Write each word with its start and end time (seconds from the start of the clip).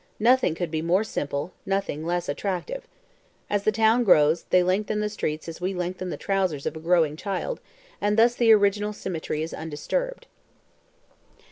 Nothing 0.19 0.55
could 0.55 0.71
be 0.71 0.81
more 0.81 1.03
simple, 1.03 1.51
nothing 1.63 2.03
less 2.03 2.27
attractive. 2.27 2.87
As 3.51 3.65
the 3.65 3.71
town 3.71 4.03
grows, 4.03 4.45
they 4.49 4.63
lengthen 4.63 4.99
the 4.99 5.09
streets 5.09 5.47
as 5.47 5.61
we 5.61 5.75
lengthen 5.75 6.09
the 6.09 6.17
trousers 6.17 6.65
of 6.65 6.75
a 6.75 6.79
growing 6.79 7.15
child, 7.15 7.59
and 8.01 8.17
thus 8.17 8.33
the 8.33 8.51
original 8.51 8.93
symmetry 8.93 9.43
is 9.43 9.53
undisturbed. 9.53 10.25